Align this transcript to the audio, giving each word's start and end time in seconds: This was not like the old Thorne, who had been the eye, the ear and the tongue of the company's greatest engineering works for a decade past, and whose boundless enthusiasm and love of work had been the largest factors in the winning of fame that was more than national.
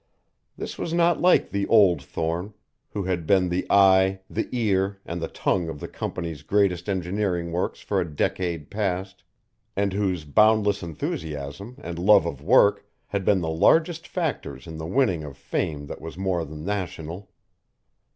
This 0.57 0.79
was 0.79 0.95
not 0.95 1.21
like 1.21 1.51
the 1.51 1.67
old 1.67 2.01
Thorne, 2.01 2.55
who 2.89 3.03
had 3.03 3.27
been 3.27 3.49
the 3.49 3.67
eye, 3.69 4.19
the 4.27 4.49
ear 4.51 4.99
and 5.05 5.21
the 5.21 5.27
tongue 5.27 5.69
of 5.69 5.79
the 5.79 5.87
company's 5.87 6.41
greatest 6.41 6.89
engineering 6.89 7.51
works 7.51 7.81
for 7.81 8.01
a 8.01 8.11
decade 8.11 8.71
past, 8.71 9.23
and 9.75 9.93
whose 9.93 10.25
boundless 10.25 10.81
enthusiasm 10.81 11.75
and 11.83 11.99
love 11.99 12.25
of 12.25 12.41
work 12.41 12.83
had 13.09 13.23
been 13.23 13.41
the 13.41 13.49
largest 13.51 14.07
factors 14.07 14.65
in 14.65 14.77
the 14.77 14.87
winning 14.87 15.23
of 15.23 15.37
fame 15.37 15.85
that 15.85 16.01
was 16.01 16.17
more 16.17 16.45
than 16.45 16.65
national. 16.65 17.29